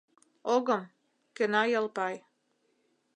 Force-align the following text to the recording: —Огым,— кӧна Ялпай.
—Огым,— 0.55 0.83
кӧна 1.35 1.61
Ялпай. 1.79 2.15